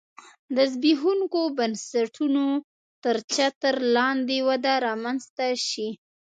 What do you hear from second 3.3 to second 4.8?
چتر لاندې وده